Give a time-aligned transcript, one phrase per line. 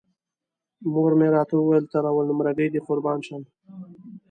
[0.93, 3.41] مور مې راته ویل تر اول نمره ګۍ دې قربان شم.